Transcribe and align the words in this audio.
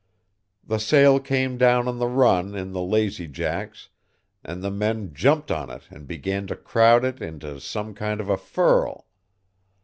The 0.63 0.79
sail 0.79 1.19
came 1.19 1.59
down 1.59 1.87
on 1.87 1.99
the 1.99 2.07
run 2.07 2.55
in 2.55 2.71
the 2.71 2.81
lazy 2.81 3.27
jacks 3.27 3.89
and 4.43 4.63
the 4.63 4.71
men 4.71 5.13
jumped 5.13 5.51
on 5.51 5.69
it 5.69 5.83
and 5.91 6.07
began 6.07 6.47
to 6.47 6.55
crowd 6.55 7.05
it 7.05 7.21
into 7.21 7.59
some 7.61 7.93
kind 7.93 8.19
of 8.19 8.27
a 8.27 8.35
furl. 8.37 9.05